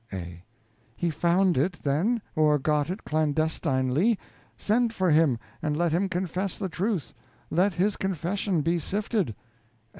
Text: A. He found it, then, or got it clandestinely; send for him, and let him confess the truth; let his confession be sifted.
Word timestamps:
A. 0.11 0.43
He 0.95 1.11
found 1.11 1.59
it, 1.59 1.73
then, 1.83 2.23
or 2.35 2.57
got 2.57 2.89
it 2.89 3.03
clandestinely; 3.03 4.17
send 4.57 4.93
for 4.93 5.11
him, 5.11 5.37
and 5.61 5.77
let 5.77 5.91
him 5.91 6.09
confess 6.09 6.57
the 6.57 6.69
truth; 6.69 7.13
let 7.51 7.75
his 7.75 7.97
confession 7.97 8.63
be 8.63 8.79
sifted. 8.79 9.35